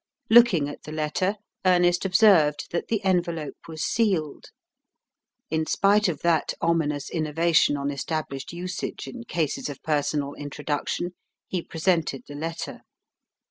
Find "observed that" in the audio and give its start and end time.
2.05-2.87